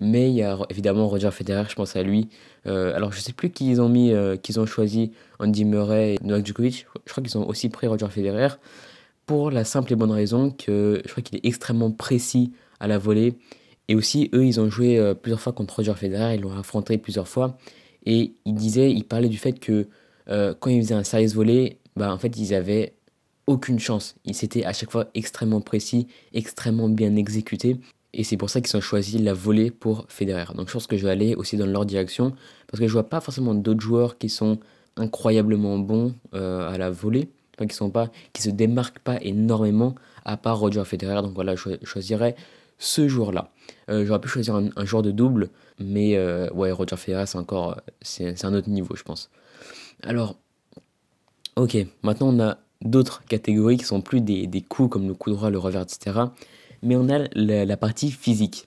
Mais 0.00 0.30
il 0.30 0.36
y 0.36 0.42
a 0.42 0.58
évidemment 0.70 1.08
Roger 1.08 1.30
Federer, 1.30 1.64
je 1.68 1.74
pense 1.74 1.94
à 1.94 2.02
lui. 2.02 2.28
Euh, 2.66 2.94
alors 2.94 3.12
je 3.12 3.20
sais 3.20 3.32
plus 3.32 3.50
qui 3.50 3.70
ils 3.70 3.80
ont 3.80 3.88
mis, 3.88 4.12
euh, 4.12 4.36
qu'ils 4.36 4.58
ont 4.58 4.66
choisi 4.66 5.12
Andy 5.38 5.64
Murray 5.64 6.14
et 6.14 6.18
Novak 6.24 6.46
Djokovic. 6.46 6.86
Je 7.06 7.12
crois 7.12 7.22
qu'ils 7.22 7.36
ont 7.36 7.46
aussi 7.46 7.68
pris 7.68 7.86
Roger 7.86 8.08
Federer 8.08 8.48
pour 9.26 9.50
la 9.50 9.64
simple 9.64 9.92
et 9.92 9.96
bonne 9.96 10.10
raison 10.10 10.50
que 10.50 11.02
je 11.04 11.10
crois 11.10 11.22
qu'il 11.22 11.36
est 11.36 11.46
extrêmement 11.46 11.90
précis 11.90 12.52
à 12.80 12.88
la 12.88 12.98
volée. 12.98 13.36
Et 13.90 13.94
aussi, 13.94 14.30
eux, 14.34 14.46
ils 14.46 14.58
ont 14.58 14.70
joué 14.70 14.98
euh, 14.98 15.12
plusieurs 15.12 15.40
fois 15.40 15.52
contre 15.52 15.76
Roger 15.76 15.94
Federer, 15.94 16.36
ils 16.36 16.40
l'ont 16.40 16.56
affronté 16.56 16.96
plusieurs 16.96 17.28
fois. 17.28 17.58
Et 18.06 18.32
ils 18.46 18.54
disaient, 18.54 18.90
ils 18.90 19.04
parlaient 19.04 19.28
du 19.28 19.36
fait 19.36 19.60
que 19.60 19.86
quand 20.60 20.70
ils 20.70 20.80
faisaient 20.80 20.94
un 20.94 21.02
service 21.02 21.34
volé, 21.34 21.80
bah, 21.96 22.14
en 22.14 22.18
fait, 22.18 22.38
ils 22.38 22.54
avaient 22.54 22.94
aucune 23.50 23.80
chance. 23.80 24.14
Ils 24.24 24.34
s'étaient 24.34 24.64
à 24.64 24.72
chaque 24.72 24.90
fois 24.90 25.08
extrêmement 25.14 25.60
précis, 25.60 26.06
extrêmement 26.32 26.88
bien 26.88 27.16
exécutés. 27.16 27.78
Et 28.12 28.24
c'est 28.24 28.36
pour 28.36 28.50
ça 28.50 28.60
qu'ils 28.60 28.76
ont 28.76 28.80
choisi 28.80 29.18
la 29.18 29.34
volée 29.34 29.70
pour 29.70 30.04
Federer. 30.08 30.54
Donc 30.54 30.68
je 30.68 30.72
pense 30.72 30.86
que 30.86 30.96
je 30.96 31.04
vais 31.04 31.12
aller 31.12 31.34
aussi 31.34 31.56
dans 31.56 31.66
leur 31.66 31.84
direction. 31.84 32.32
Parce 32.68 32.80
que 32.80 32.86
je 32.86 32.92
vois 32.92 33.08
pas 33.08 33.20
forcément 33.20 33.54
d'autres 33.54 33.80
joueurs 33.80 34.18
qui 34.18 34.28
sont 34.28 34.58
incroyablement 34.96 35.78
bons 35.78 36.14
euh, 36.34 36.68
à 36.68 36.78
la 36.78 36.90
volée. 36.90 37.28
Enfin, 37.56 37.66
qui 37.66 37.76
sont 37.76 37.90
pas, 37.90 38.10
qui 38.32 38.42
se 38.42 38.50
démarquent 38.50 39.00
pas 39.00 39.18
énormément 39.20 39.94
à 40.24 40.36
part 40.36 40.58
Roger 40.58 40.84
Federer. 40.84 41.22
Donc 41.22 41.34
voilà, 41.34 41.56
je 41.56 41.70
choisirais 41.82 42.36
ce 42.80 43.06
jour-là. 43.06 43.52
Euh, 43.88 44.04
j'aurais 44.04 44.20
pu 44.20 44.26
choisir 44.26 44.56
un, 44.56 44.70
un, 44.74 44.84
joueur 44.84 45.02
de 45.02 45.12
double, 45.12 45.50
mais 45.78 46.16
euh, 46.16 46.50
ouais, 46.50 46.72
Roger 46.72 46.96
Federer, 46.96 47.26
c'est 47.26 47.38
encore, 47.38 47.80
c'est 48.02 48.44
un 48.44 48.54
autre 48.54 48.68
niveau, 48.68 48.96
je 48.96 49.04
pense. 49.04 49.30
Alors, 50.02 50.36
ok, 51.54 51.76
maintenant 52.02 52.34
on 52.34 52.40
a 52.40 52.58
d'autres 52.82 53.22
catégories 53.26 53.76
qui 53.76 53.84
sont 53.84 54.00
plus 54.00 54.20
des, 54.20 54.64
coups 54.68 54.90
comme 54.90 55.06
le 55.06 55.14
coup 55.14 55.30
droit, 55.30 55.50
le 55.50 55.58
revers, 55.58 55.82
etc 55.82 56.24
mais 56.82 56.96
on 56.96 57.08
a 57.08 57.28
la, 57.34 57.76
partie 57.76 58.10
physique. 58.10 58.66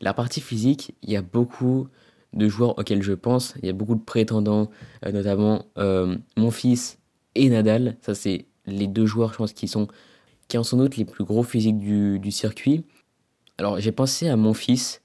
La 0.00 0.14
partie 0.14 0.40
physique, 0.40 0.94
il 1.02 1.10
y 1.10 1.16
a 1.16 1.22
beaucoup 1.22 1.88
de 2.32 2.48
joueurs 2.48 2.78
auxquels 2.78 3.02
je 3.02 3.12
pense, 3.12 3.54
il 3.62 3.66
y 3.66 3.70
a 3.70 3.72
beaucoup 3.72 3.94
de 3.94 4.02
prétendants, 4.02 4.70
euh, 5.04 5.12
notamment 5.12 5.64
euh, 5.78 6.16
mon 6.36 6.50
fils 6.50 6.98
et 7.34 7.48
Nadal. 7.48 7.96
Ça, 8.02 8.14
c'est 8.14 8.46
les 8.66 8.86
deux 8.86 9.06
joueurs, 9.06 9.32
je 9.32 9.38
pense, 9.38 9.52
qui 9.52 9.68
sont 9.68 9.88
qui 10.48 10.58
doute 10.58 10.96
les 10.96 11.04
plus 11.04 11.24
gros 11.24 11.42
physiques 11.42 11.78
du 11.78 12.30
circuit. 12.30 12.84
Alors, 13.58 13.80
j'ai 13.80 13.92
pensé 13.92 14.28
à 14.28 14.36
mon 14.36 14.54
fils 14.54 15.02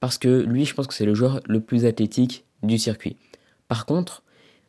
parce 0.00 0.18
que 0.18 0.28
lui, 0.42 0.64
je 0.64 0.74
pense 0.74 0.86
que 0.86 0.94
c'est 0.94 1.06
le 1.06 1.14
joueur 1.14 1.40
le 1.46 1.60
plus 1.60 1.84
athlétique 1.84 2.44
du 2.62 2.78
circuit. 2.78 3.16
Par 3.68 3.86
contre, 3.86 4.22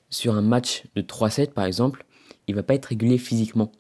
sur 0.10 0.36
un 0.36 0.42
match 0.42 0.84
de 0.96 1.02
3-7 1.02 1.52
par 1.52 1.66
exemple, 1.66 2.06
il 2.48 2.56
va 2.56 2.64
pas 2.64 2.74
être 2.74 2.86
régulier 2.86 3.18
physiquement. 3.18 3.72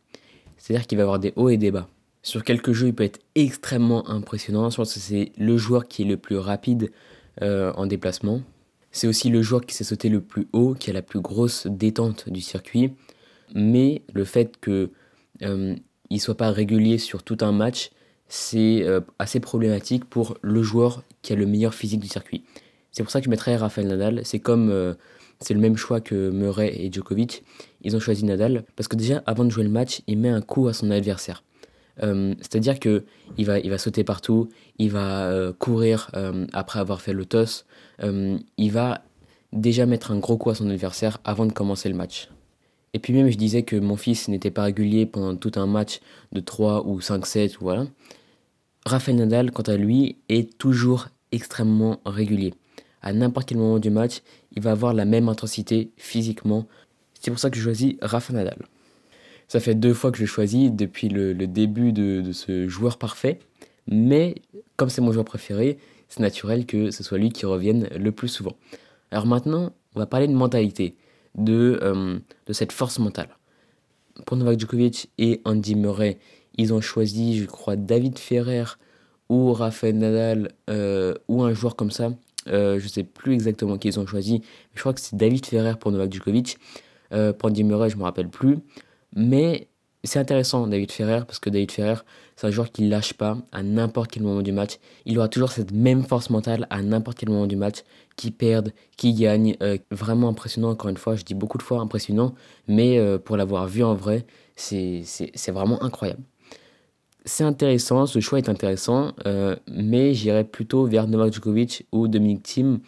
C'est-à-dire 0.57 0.87
qu'il 0.87 0.97
va 0.97 1.03
avoir 1.03 1.19
des 1.19 1.33
hauts 1.35 1.49
et 1.49 1.57
des 1.57 1.71
bas. 1.71 1.87
Sur 2.23 2.43
quelques 2.43 2.73
jeux, 2.73 2.87
il 2.87 2.93
peut 2.93 3.05
être 3.05 3.21
extrêmement 3.35 4.09
impressionnant. 4.09 4.69
Je 4.69 4.75
pense 4.75 4.93
que 4.93 4.99
c'est 4.99 5.31
le 5.37 5.55
joueur 5.55 5.87
qui 5.87 6.01
est 6.01 6.05
le 6.05 6.17
plus 6.17 6.37
rapide 6.37 6.91
euh, 7.41 7.71
en 7.77 7.85
déplacement. 7.85 8.41
C'est 8.91 9.07
aussi 9.07 9.29
le 9.29 9.41
joueur 9.41 9.61
qui 9.65 9.75
s'est 9.75 9.83
sauté 9.83 10.09
le 10.09 10.21
plus 10.21 10.47
haut, 10.51 10.73
qui 10.73 10.89
a 10.89 10.93
la 10.93 11.01
plus 11.01 11.21
grosse 11.21 11.67
détente 11.67 12.29
du 12.29 12.41
circuit. 12.41 12.93
Mais 13.55 14.01
le 14.13 14.25
fait 14.25 14.59
qu'il 14.59 14.89
euh, 15.43 15.75
ne 16.09 16.17
soit 16.17 16.35
pas 16.35 16.51
régulier 16.51 16.97
sur 16.97 17.23
tout 17.23 17.37
un 17.41 17.51
match, 17.53 17.91
c'est 18.29 18.83
euh, 18.83 19.01
assez 19.19 19.39
problématique 19.39 20.05
pour 20.05 20.37
le 20.41 20.61
joueur 20.63 21.03
qui 21.21 21.33
a 21.33 21.35
le 21.35 21.45
meilleur 21.45 21.73
physique 21.73 21.99
du 21.99 22.07
circuit. 22.07 22.43
C'est 22.91 23.03
pour 23.03 23.11
ça 23.11 23.19
que 23.19 23.25
je 23.25 23.29
mettrais 23.29 23.55
Rafael 23.55 23.87
Nadal. 23.87 24.21
C'est 24.23 24.39
comme 24.39 24.95
c'est 25.39 25.53
le 25.53 25.59
même 25.59 25.77
choix 25.77 26.01
que 26.01 26.29
Murray 26.31 26.73
et 26.75 26.91
Djokovic. 26.91 27.43
Ils 27.81 27.95
ont 27.95 27.99
choisi 27.99 28.25
Nadal 28.25 28.63
parce 28.75 28.87
que 28.87 28.95
déjà 28.95 29.21
avant 29.25 29.45
de 29.45 29.51
jouer 29.51 29.63
le 29.63 29.69
match, 29.69 30.01
il 30.07 30.17
met 30.17 30.29
un 30.29 30.41
coup 30.41 30.67
à 30.67 30.73
son 30.73 30.89
adversaire. 30.89 31.43
Euh, 32.03 32.35
c'est-à-dire 32.39 32.79
que 32.79 33.05
il 33.37 33.45
va, 33.45 33.59
il 33.59 33.69
va 33.69 33.77
sauter 33.77 34.03
partout, 34.03 34.49
il 34.77 34.91
va 34.91 35.25
euh, 35.25 35.53
courir 35.53 36.09
euh, 36.15 36.45
après 36.53 36.79
avoir 36.79 37.01
fait 37.01 37.13
le 37.13 37.25
toss, 37.25 37.65
il 38.01 38.71
va 38.71 39.01
déjà 39.53 39.85
mettre 39.85 40.11
un 40.11 40.19
gros 40.19 40.37
coup 40.37 40.49
à 40.49 40.55
son 40.55 40.69
adversaire 40.69 41.19
avant 41.23 41.45
de 41.45 41.51
commencer 41.51 41.89
le 41.89 41.95
match. 41.95 42.29
Et 42.93 42.99
puis 42.99 43.13
même 43.13 43.29
je 43.29 43.37
disais 43.37 43.63
que 43.63 43.75
mon 43.75 43.97
fils 43.97 44.27
n'était 44.27 44.51
pas 44.51 44.63
régulier 44.63 45.05
pendant 45.05 45.35
tout 45.35 45.51
un 45.55 45.67
match 45.67 45.99
de 46.31 46.39
3 46.39 46.87
ou 46.87 46.99
5-7, 46.99 47.57
voilà. 47.59 47.85
Rafael 48.85 49.17
Nadal, 49.17 49.51
quant 49.51 49.63
à 49.63 49.75
lui, 49.75 50.17
est 50.29 50.57
toujours 50.57 51.09
extrêmement 51.31 51.99
régulier. 52.05 52.53
À 53.01 53.13
n'importe 53.13 53.49
quel 53.49 53.57
moment 53.57 53.79
du 53.79 53.89
match, 53.89 54.21
il 54.55 54.61
va 54.61 54.71
avoir 54.71 54.93
la 54.93 55.05
même 55.05 55.29
intensité 55.29 55.91
physiquement. 55.97 56.67
C'est 57.19 57.31
pour 57.31 57.39
ça 57.39 57.49
que 57.49 57.57
je 57.57 57.63
choisis 57.63 57.95
Rafael 58.01 58.37
Nadal. 58.37 58.65
Ça 59.47 59.59
fait 59.59 59.75
deux 59.75 59.93
fois 59.93 60.11
que 60.11 60.17
je 60.17 60.25
choisis 60.25 60.71
depuis 60.71 61.09
le, 61.09 61.33
début 61.33 61.93
de, 61.93 62.31
ce 62.31 62.67
joueur 62.67 62.97
parfait. 62.97 63.39
Mais 63.87 64.35
comme 64.75 64.89
c'est 64.89 65.01
mon 65.01 65.11
joueur 65.11 65.25
préféré, 65.25 65.77
c'est 66.09 66.19
naturel 66.19 66.65
que 66.65 66.91
ce 66.91 67.03
soit 67.03 67.17
lui 67.17 67.31
qui 67.31 67.45
revienne 67.45 67.87
le 67.97 68.11
plus 68.11 68.27
souvent. 68.27 68.55
Alors 69.11 69.25
maintenant, 69.25 69.71
on 69.95 69.99
va 69.99 70.05
parler 70.05 70.27
de 70.27 70.33
mentalité, 70.33 70.95
de, 71.37 71.79
euh, 71.81 72.19
de 72.45 72.53
cette 72.53 72.71
force 72.71 72.99
mentale. 72.99 73.29
Pour 74.25 74.37
Novak 74.37 74.59
Djokovic 74.59 75.09
et 75.17 75.41
Andy 75.45 75.75
Murray, 75.75 76.17
ils 76.55 76.73
ont 76.73 76.81
choisi, 76.81 77.37
je 77.37 77.45
crois, 77.45 77.75
David 77.75 78.17
Ferrer 78.17 78.63
ou 79.29 79.53
Rafael 79.53 79.97
Nadal 79.97 80.51
euh, 80.69 81.13
ou 81.27 81.43
un 81.43 81.53
joueur 81.53 81.75
comme 81.75 81.91
ça. 81.91 82.11
Euh, 82.47 82.79
je 82.79 82.85
ne 82.85 82.89
sais 82.89 83.03
plus 83.03 83.33
exactement 83.33 83.77
qui 83.77 83.89
ils 83.89 83.99
ont 83.99 84.07
choisi, 84.07 84.41
je 84.73 84.79
crois 84.79 84.93
que 84.93 85.01
c'est 85.01 85.15
David 85.15 85.45
Ferrer 85.45 85.73
pour 85.79 85.91
Novak 85.91 86.13
Djokovic. 86.13 86.57
pour 87.09 87.49
Andy 87.49 87.63
Murray, 87.63 87.89
je 87.89 87.95
ne 87.95 87.99
me 87.99 88.05
rappelle 88.05 88.29
plus. 88.29 88.57
Mais 89.15 89.67
c'est 90.03 90.19
intéressant, 90.19 90.67
David 90.67 90.91
Ferrer, 90.91 91.21
parce 91.25 91.39
que 91.39 91.49
David 91.49 91.71
Ferrer, 91.71 92.01
c'est 92.35 92.47
un 92.47 92.51
joueur 92.51 92.71
qui 92.71 92.87
lâche 92.87 93.13
pas 93.13 93.37
à 93.51 93.63
n'importe 93.63 94.11
quel 94.11 94.23
moment 94.23 94.41
du 94.41 94.51
match. 94.51 94.77
Il 95.05 95.17
aura 95.17 95.27
toujours 95.27 95.51
cette 95.51 95.71
même 95.71 96.03
force 96.03 96.29
mentale 96.29 96.67
à 96.69 96.81
n'importe 96.81 97.17
quel 97.17 97.29
moment 97.29 97.47
du 97.47 97.55
match, 97.55 97.77
qui 98.15 98.31
perd, 98.31 98.73
qui 98.95 99.13
gagne. 99.13 99.55
Euh, 99.61 99.77
vraiment 99.91 100.29
impressionnant, 100.29 100.69
encore 100.69 100.89
une 100.89 100.97
fois, 100.97 101.15
je 101.15 101.23
dis 101.23 101.33
beaucoup 101.33 101.57
de 101.57 101.63
fois 101.63 101.79
impressionnant, 101.79 102.35
mais 102.67 102.97
euh, 102.97 103.17
pour 103.17 103.37
l'avoir 103.37 103.67
vu 103.67 103.83
en 103.83 103.95
vrai, 103.95 104.25
c'est 104.55 105.03
vraiment 105.47 105.81
incroyable. 105.83 106.21
C'est 107.25 107.43
intéressant, 107.43 108.05
ce 108.05 108.19
choix 108.19 108.37
est 108.37 108.49
intéressant, 108.49 109.11
euh, 109.25 109.55
mais 109.67 110.13
j'irai 110.13 110.45
plutôt 110.45 110.85
vers 110.85 111.07
Novak 111.07 111.33
Djokovic 111.33 111.85
ou 111.91 112.07
Dominic 112.07 112.43
Thiem. 112.43 112.79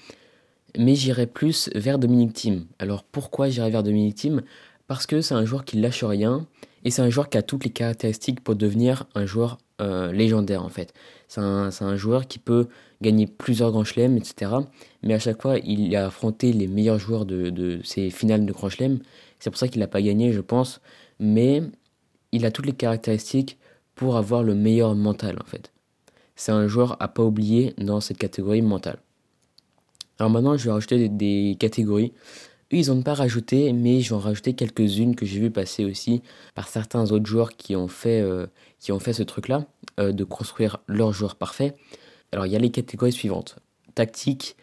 Mais 0.78 0.96
j'irai 0.96 1.26
plus 1.28 1.70
vers 1.76 2.00
Dominic 2.00 2.34
Thiem. 2.34 2.66
Alors 2.78 3.04
pourquoi 3.04 3.50
j'irai 3.50 3.70
vers 3.72 3.84
Dominic 3.84 4.16
Thiem? 4.16 4.42
Parce 4.88 5.06
que 5.06 5.20
c'est 5.20 5.34
un 5.34 5.44
joueur 5.44 5.66
qui 5.66 5.78
lâche 5.78 6.04
rien 6.04 6.48
et 6.84 6.92
c'est 6.92 7.02
un 7.02 7.10
joueur 7.10 7.30
qui 7.30 7.38
a 7.38 7.42
toutes 7.42 7.64
les 7.64 7.70
caractéristiques 7.70 8.42
pour 8.42 8.56
devenir 8.56 9.06
un 9.16 9.26
joueur 9.26 9.58
euh, 9.82 10.12
légendaire 10.12 10.64
en 10.64 10.70
fait. 10.70 10.94
C'est 11.28 11.42
un, 11.42 11.96
joueur 11.96 12.28
qui 12.28 12.40
peut 12.40 12.68
gagner 13.02 13.28
plusieurs 13.28 13.72
grands 13.72 13.84
chelems, 13.84 14.18
etc. 14.18 14.52
Mais 15.04 15.14
à 15.14 15.20
chaque 15.20 15.42
fois, 15.42 15.58
il 15.60 15.96
a 15.96 16.08
affronté 16.08 16.52
les 16.52 16.68
meilleurs 16.68 16.98
joueurs 16.98 17.26
de, 17.26 17.50
de 17.50 17.80
ces 17.84 18.10
finales 18.10 18.46
de 18.46 18.52
grands 18.52 18.70
chelems. 18.70 19.00
C'est 19.40 19.52
pour 19.52 19.60
ça 19.60 19.68
qu'il 19.68 19.80
n'a 19.80 19.88
pas 19.88 20.02
gagné, 20.02 20.34
je 20.34 20.42
pense. 20.42 20.82
Mais 21.20 21.62
il 22.32 22.46
a 22.46 22.52
toutes 22.52 22.66
les 22.66 22.74
caractéristiques 22.74 23.58
pour 23.96 24.18
avoir 24.18 24.44
le 24.44 24.56
meilleur 24.56 24.96
mental 24.96 25.38
en 25.42 25.46
fait. 25.46 25.72
C'est 26.36 26.52
un 26.52 26.68
joueur 26.68 26.96
à 27.02 27.08
pas 27.10 27.24
oublier 27.24 27.74
dans 27.78 28.00
cette 28.00 28.18
catégorie 28.18 28.62
mentale. 28.62 29.00
Alors 30.20 30.30
maintenant, 30.30 30.58
je 30.58 30.66
vais 30.66 30.72
rajouter 30.72 31.10
des 31.10 31.56
catégories 31.60 32.14
ils 32.78 32.90
n'ont 32.90 33.02
pas 33.02 33.16
rajouté, 33.16 33.74
mais 33.74 34.00
je 34.02 34.10
vais 34.10 34.16
en 34.16 34.20
rajouter 34.20 34.54
quelques-unes 34.54 35.16
que 35.16 35.26
j'ai 35.26 35.40
vu 35.40 35.50
passer 35.50 35.86
aussi 35.86 36.22
par 36.54 36.68
certains 36.68 37.12
autres 37.12 37.26
joueurs 37.26 37.58
qui 37.58 37.76
ont 37.76 37.88
fait, 37.88 38.22
euh, 38.22 38.46
qui 38.80 38.92
ont 38.92 39.00
fait 39.00 39.14
ce 39.14 39.24
truc-là. 39.24 39.66
euh, 40.00 40.12
de 40.12 40.24
construire 40.24 40.78
leur 40.88 41.12
joueur 41.12 41.36
parfait. 41.36 41.74
Alors 42.32 42.46
il 42.46 42.52
y 42.52 42.56
a 42.56 42.60
les 42.60 42.70
catégories 42.70 43.12
suivantes. 43.12 43.58
Tactique, 43.96 44.56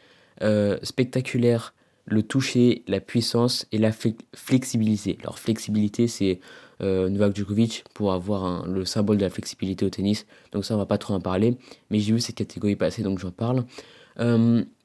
euh, 0.42 0.78
spectaculaire, 0.82 1.74
le 2.06 2.22
toucher, 2.22 2.84
la 2.86 3.00
puissance 3.00 3.66
et 3.72 3.78
la 3.78 3.90
flexibilité. 4.34 5.18
Alors 5.20 5.38
flexibilité, 5.38 6.06
c'est 6.08 6.40
Novak 6.80 7.34
Djokovic 7.34 7.84
pour 7.94 8.12
avoir 8.12 8.66
le 8.66 8.84
symbole 8.84 9.16
de 9.16 9.22
la 9.22 9.30
flexibilité 9.30 9.84
au 9.84 9.90
tennis. 9.90 10.26
Donc 10.52 10.64
ça, 10.64 10.74
on 10.74 10.78
va 10.78 10.86
pas 10.86 10.98
trop 10.98 11.14
en 11.14 11.20
parler. 11.20 11.56
Mais 11.90 11.98
j'ai 11.98 12.12
vu 12.12 12.20
ces 12.20 12.32
catégories 12.32 12.76
passer, 12.76 13.02
donc 13.02 13.18
j'en 13.18 13.32
parle. 13.32 13.64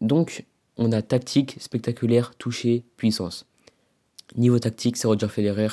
Donc 0.02 0.46
on 0.78 0.92
a 0.92 1.02
tactique, 1.02 1.58
spectaculaire, 1.60 2.36
toucher, 2.36 2.84
puissance. 2.98 3.46
Niveau 4.36 4.60
tactique, 4.60 4.98
c'est 4.98 5.08
Roger 5.08 5.28
Federer. 5.28 5.68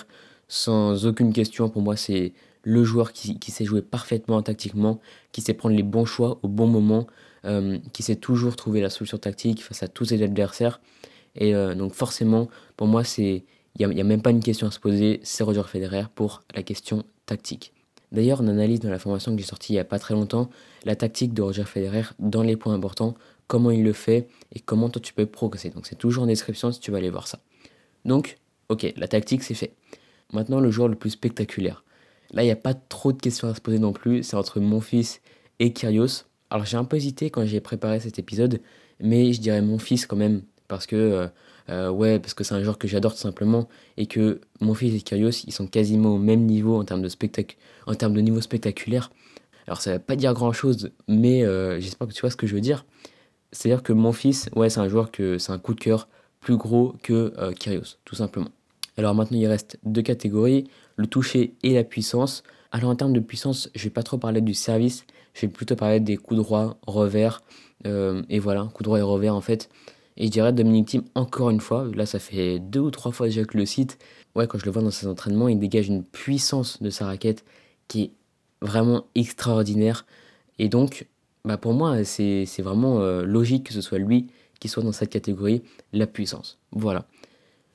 Sans 0.48 1.06
aucune 1.06 1.32
question, 1.32 1.68
pour 1.68 1.82
moi, 1.82 1.96
c'est 1.96 2.32
le 2.62 2.84
joueur 2.84 3.12
qui, 3.12 3.38
sait 3.50 3.64
jouer 3.64 3.82
parfaitement 3.82 4.42
tactiquement, 4.42 5.00
qui 5.32 5.40
sait 5.40 5.54
prendre 5.54 5.76
les 5.76 5.82
bons 5.82 6.04
choix 6.04 6.38
au 6.42 6.48
bon 6.48 6.66
moment, 6.66 7.06
euh, 7.44 7.78
qui 7.92 8.02
sait 8.02 8.16
toujours 8.16 8.56
trouver 8.56 8.80
la 8.80 8.90
solution 8.90 9.18
tactique 9.18 9.62
face 9.62 9.82
à 9.82 9.88
tous 9.88 10.06
ses 10.06 10.22
adversaires. 10.22 10.80
Et 11.36 11.54
euh, 11.54 11.74
donc 11.74 11.94
forcément, 11.94 12.48
pour 12.76 12.86
moi, 12.86 13.02
il 13.18 13.42
n'y 13.78 13.84
a, 13.84 13.88
a, 13.88 14.04
même 14.04 14.22
pas 14.22 14.30
une 14.30 14.42
question 14.42 14.66
à 14.66 14.70
se 14.70 14.80
poser, 14.80 15.20
c'est 15.22 15.44
Roger 15.44 15.62
Federer 15.66 16.04
pour 16.14 16.42
la 16.54 16.62
question 16.62 17.04
tactique. 17.26 17.72
D'ailleurs, 18.10 18.40
on 18.40 18.48
analyse 18.48 18.80
dans 18.80 18.90
la 18.90 18.98
formation 18.98 19.34
que 19.34 19.40
j'ai 19.40 19.46
sortie 19.46 19.72
il 19.74 19.76
n'y 19.76 19.80
a 19.80 19.84
pas 19.84 19.98
très 19.98 20.14
longtemps 20.14 20.48
la 20.84 20.96
tactique 20.96 21.34
de 21.34 21.42
Roger 21.42 21.64
Federer 21.64 22.04
dans 22.18 22.42
les 22.42 22.56
points 22.56 22.74
importants, 22.74 23.14
comment 23.48 23.70
il 23.70 23.82
le 23.82 23.92
fait 23.92 24.28
et 24.54 24.60
comment 24.60 24.88
toi 24.88 25.02
tu 25.02 25.12
peux 25.12 25.26
progresser. 25.26 25.70
Donc 25.70 25.86
c'est 25.86 25.96
toujours 25.96 26.22
en 26.22 26.26
description 26.26 26.70
si 26.70 26.78
tu 26.78 26.92
vas 26.92 26.98
aller 26.98 27.10
voir 27.10 27.26
ça. 27.26 27.40
Donc, 28.04 28.38
ok, 28.68 28.92
la 28.96 29.08
tactique 29.08 29.42
c'est 29.42 29.54
fait. 29.54 29.74
Maintenant, 30.32 30.60
le 30.60 30.70
joueur 30.70 30.88
le 30.88 30.94
plus 30.94 31.10
spectaculaire. 31.10 31.82
Là, 32.32 32.42
il 32.42 32.46
n'y 32.46 32.52
a 32.52 32.56
pas 32.56 32.74
trop 32.74 33.12
de 33.12 33.20
questions 33.20 33.48
à 33.48 33.54
se 33.54 33.60
poser 33.60 33.78
non 33.78 33.92
plus, 33.92 34.22
c'est 34.22 34.36
entre 34.36 34.60
mon 34.60 34.80
fils 34.80 35.20
et 35.58 35.72
Kyrios. 35.72 36.24
Alors 36.50 36.66
j'ai 36.66 36.76
un 36.76 36.84
peu 36.84 36.96
hésité 36.96 37.30
quand 37.30 37.44
j'ai 37.46 37.60
préparé 37.60 38.00
cet 38.00 38.18
épisode, 38.18 38.60
mais 39.00 39.32
je 39.32 39.40
dirais 39.40 39.62
mon 39.62 39.78
fils 39.78 40.06
quand 40.06 40.16
même, 40.16 40.42
parce 40.66 40.86
que 40.86 40.96
euh, 40.96 41.26
euh, 41.70 42.18
c'est 42.36 42.52
un 42.52 42.62
joueur 42.62 42.78
que 42.78 42.88
j'adore 42.88 43.12
tout 43.12 43.18
simplement, 43.18 43.68
et 43.96 44.06
que 44.06 44.40
mon 44.60 44.74
fils 44.74 44.94
et 44.94 45.00
Kyrios, 45.00 45.44
ils 45.46 45.52
sont 45.52 45.66
quasiment 45.66 46.14
au 46.14 46.18
même 46.18 46.44
niveau 46.44 46.76
en 46.76 46.84
termes 46.84 47.02
de, 47.02 47.08
spectac 47.08 47.56
en 47.86 47.94
termes 47.94 48.14
de 48.14 48.20
niveau 48.20 48.40
spectaculaire. 48.40 49.10
Alors 49.66 49.80
ça 49.80 49.90
ne 49.90 49.96
veut 49.96 50.02
pas 50.02 50.16
dire 50.16 50.32
grand 50.34 50.52
chose, 50.52 50.90
mais 51.08 51.44
euh, 51.44 51.80
j'espère 51.80 52.08
que 52.08 52.12
tu 52.12 52.20
vois 52.20 52.30
ce 52.30 52.36
que 52.36 52.46
je 52.46 52.54
veux 52.54 52.60
dire. 52.60 52.84
C'est-à-dire 53.52 53.82
que 53.82 53.92
mon 53.92 54.12
fils, 54.12 54.50
ouais, 54.54 54.70
c'est 54.70 54.80
un 54.80 54.88
joueur 54.88 55.10
que 55.10 55.38
c'est 55.38 55.52
un 55.52 55.58
coup 55.58 55.74
de 55.74 55.80
cœur 55.80 56.08
plus 56.40 56.56
gros 56.56 56.94
que 57.02 57.32
Kyrios, 57.54 57.96
tout 58.04 58.14
simplement. 58.14 58.50
Alors 58.98 59.14
maintenant, 59.14 59.38
il 59.38 59.46
reste 59.46 59.78
deux 59.84 60.02
catégories, 60.02 60.64
le 60.96 61.06
toucher 61.06 61.54
et 61.62 61.72
la 61.72 61.84
puissance. 61.84 62.42
Alors 62.72 62.90
en 62.90 62.96
termes 62.96 63.12
de 63.12 63.20
puissance, 63.20 63.70
je 63.74 63.84
vais 63.84 63.90
pas 63.90 64.02
trop 64.02 64.18
parler 64.18 64.40
du 64.40 64.54
service, 64.54 65.04
je 65.34 65.42
vais 65.42 65.48
plutôt 65.48 65.76
parler 65.76 66.00
des 66.00 66.16
coups 66.16 66.40
droits, 66.40 66.76
revers, 66.86 67.42
euh, 67.86 68.22
et 68.28 68.40
voilà, 68.40 68.64
coups 68.74 68.82
droits 68.82 68.98
et 68.98 69.02
revers 69.02 69.34
en 69.34 69.40
fait. 69.40 69.70
Et 70.16 70.26
je 70.26 70.30
dirais 70.30 70.52
Dominique 70.52 70.88
Thiem 70.88 71.04
encore 71.14 71.50
une 71.50 71.60
fois, 71.60 71.88
là 71.94 72.04
ça 72.04 72.18
fait 72.18 72.58
deux 72.58 72.80
ou 72.80 72.90
trois 72.90 73.12
fois 73.12 73.28
déjà 73.28 73.44
que 73.44 73.56
le 73.56 73.64
site, 73.64 73.98
ouais 74.34 74.48
quand 74.48 74.58
je 74.58 74.64
le 74.64 74.72
vois 74.72 74.82
dans 74.82 74.90
ses 74.90 75.06
entraînements, 75.06 75.48
il 75.48 75.58
dégage 75.60 75.86
une 75.86 76.02
puissance 76.02 76.82
de 76.82 76.90
sa 76.90 77.06
raquette 77.06 77.44
qui 77.86 78.02
est 78.02 78.10
vraiment 78.60 79.06
extraordinaire. 79.14 80.04
Et 80.58 80.68
donc, 80.68 81.06
bah 81.44 81.56
pour 81.56 81.74
moi, 81.74 82.04
c'est 82.04 82.46
vraiment 82.58 83.00
euh, 83.00 83.24
logique 83.24 83.66
que 83.66 83.72
ce 83.72 83.80
soit 83.80 83.98
lui 83.98 84.28
qui 84.60 84.68
soit 84.68 84.82
dans 84.82 84.92
cette 84.92 85.10
catégorie, 85.10 85.62
la 85.92 86.08
puissance. 86.08 86.58
Voilà. 86.72 87.06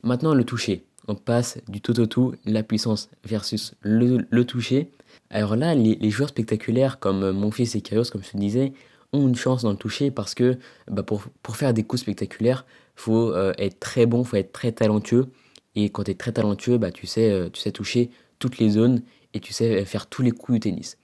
Maintenant, 0.04 0.34
le 0.34 0.44
toucher 0.44 0.84
on 1.08 1.16
passe 1.16 1.58
du 1.68 1.82
tout 1.82 2.00
au 2.00 2.06
tout, 2.06 2.34
la 2.46 2.64
puissance 2.64 3.10
versus 3.24 3.76
le, 3.82 4.44
toucher. 4.44 4.90
Alors 5.30 5.56
là, 5.56 5.76
les, 5.76 6.10
joueurs 6.10 6.30
spectaculaires 6.30 7.00
comme 7.00 7.32
mon 7.32 7.52
fils 7.52 7.76
et 7.76 7.82
comme 7.82 8.24
je 8.24 8.32
te 8.32 8.38
disais, 8.38 8.74
ont 9.12 9.28
une 9.28 9.36
chance 9.36 9.64
dans 9.64 9.72
le 9.72 9.78
toucher 9.78 10.12
parce 10.12 10.34
que 10.34 10.58
bah, 10.90 11.04
pour, 11.04 11.24
faire 11.56 11.74
des 11.74 11.84
coups 11.84 12.02
spectaculaires, 12.02 12.66
faut 12.96 13.32
euh, 13.32 13.54
être 13.58 13.80
très 13.80 14.06
bon, 14.06 14.24
faut 14.24 14.38
être 14.38 14.54
très 14.54 14.72
talentueux. 14.72 15.28
Et 15.76 15.90
quand 15.90 16.04
tu 16.04 16.12
es 16.12 16.16
très 16.16 16.32
talentueux, 16.32 16.78
bah, 16.78 16.92
tu, 16.92 17.08
sais, 17.08 17.32
euh, 17.32 17.50
tu 17.50 17.60
sais 17.60 17.72
toucher 17.72 18.10
toutes 18.40 18.58
les 18.58 18.72
zones 18.72 19.02
et 19.34 19.40
tu 19.40 19.54
sais 19.54 19.84
faire 19.86 20.08
tous 20.08 20.22
les 20.22 20.32
coups 20.32 20.54
du 20.54 20.60
tennis. 20.60 20.98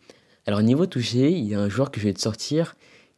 Alors 0.50 0.64
niveau 0.64 0.88
toucher, 0.88 1.32
il 1.32 1.46
y 1.46 1.54
a 1.54 1.60
un 1.60 1.70
joueur 1.70 1.92
que 1.92 2.00
je 2.00 2.06
vais 2.08 2.14
te 2.16 2.20
sortir 2.20 2.76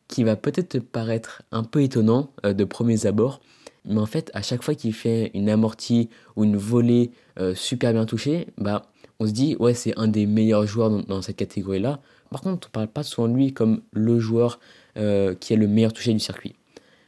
qui 0.09 0.25
va 0.25 0.35
peut-être 0.35 0.67
te 0.67 0.77
paraître 0.79 1.43
un 1.53 1.63
peu 1.63 1.81
étonnant 1.81 2.29
euh, 2.45 2.51
de 2.51 2.65
premiers 2.65 3.05
abords, 3.05 3.39
mais 3.85 4.01
en 4.01 4.05
fait, 4.05 4.29
à 4.33 4.41
chaque 4.41 4.61
fois 4.63 4.75
qu'il 4.75 4.91
fait 4.91 5.31
une 5.33 5.47
amortie 5.47 6.09
ou 6.35 6.43
une 6.43 6.57
volée 6.57 7.11
euh, 7.39 7.55
super 7.55 7.93
bien 7.93 8.05
touchée, 8.05 8.47
bah, 8.57 8.81
on 9.21 9.27
se 9.27 9.31
dit, 9.31 9.55
ouais, 9.61 9.73
c'est 9.73 9.97
un 9.97 10.09
des 10.09 10.25
meilleurs 10.25 10.67
joueurs 10.67 10.89
dans, 10.89 11.21
cette 11.21 11.37
catégorie-là. 11.37 12.01
Par 12.31 12.41
contre, 12.41 12.67
on 12.67 12.67
ne 12.67 12.73
parle 12.73 12.87
pas 12.89 13.03
souvent 13.03 13.29
de 13.29 13.33
lui 13.33 13.53
comme 13.53 13.81
le 13.93 14.19
joueur 14.19 14.59
euh, 14.97 15.33
qui 15.33 15.53
est 15.53 15.57
le 15.57 15.69
meilleur 15.69 15.93
touché 15.93 16.11
du 16.11 16.19
circuit. 16.19 16.55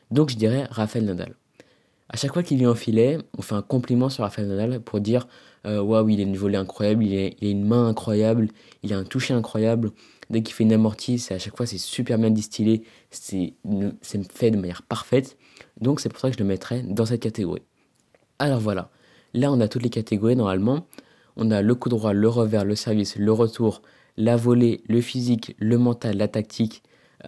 Donc, 0.09 0.29
je 0.29 0.37
dirais 0.37 0.67
Rafael 0.69 1.03
Nadal. 1.03 1.35
À 2.07 2.15
chaque 2.15 2.31
fois 2.31 2.43
qu'il 2.43 2.59
vient 2.59 2.71
en 2.71 2.75
filet, 2.75 3.17
on 3.37 3.41
fait 3.41 3.55
un 3.55 3.61
compliment 3.61 4.07
sur 4.07 4.23
Rafael 4.23 4.47
Nadal 4.47 4.79
pour 4.79 5.01
dire 5.01 5.27
Waouh, 5.65 6.09
il 6.09 6.19
a 6.19 6.23
une 6.23 6.37
volée 6.37 6.57
incroyable, 6.57 7.03
il 7.03 7.33
a, 7.41 7.49
une 7.49 7.65
main 7.65 7.87
incroyable, 7.87 8.47
il 8.83 8.93
a 8.93 8.97
un 8.97 9.03
toucher 9.03 9.33
incroyable. 9.33 9.91
Dès 10.33 10.41
qu'il 10.41 10.55
fait 10.55 10.63
une 10.63 10.73
amortie, 10.73 11.19
c'est 11.19 11.35
à 11.35 11.37
chaque 11.37 11.55
fois 11.55 11.67
c'est 11.67 11.77
super 11.77 12.17
bien 12.17 12.31
distillé, 12.31 12.81
c'est 13.11 13.53
fait 14.31 14.49
de 14.49 14.57
manière 14.57 14.81
parfaite. 14.81 15.37
Donc 15.79 15.99
c'est 15.99 16.09
pour 16.09 16.19
ça 16.19 16.31
que 16.31 16.33
je 16.33 16.39
le 16.39 16.49
mettrais 16.49 16.81
dans 16.81 17.05
cette 17.05 17.21
catégorie. 17.21 17.61
Alors 18.39 18.59
voilà, 18.59 18.89
là 19.35 19.51
on 19.51 19.61
a 19.61 19.67
toutes 19.67 19.83
les 19.83 19.91
catégories 19.91 20.35
normalement. 20.35 20.87
On 21.35 21.51
a 21.51 21.61
le 21.61 21.75
coup 21.75 21.87
droit, 21.87 22.13
le 22.13 22.27
revers, 22.27 22.65
le 22.65 22.73
service, 22.73 23.15
le 23.15 23.31
retour, 23.31 23.83
la 24.17 24.35
volée, 24.35 24.81
le 24.87 25.01
physique, 25.01 25.55
le 25.59 25.77
mental, 25.77 26.17
la 26.17 26.27
tactique, 26.27 26.81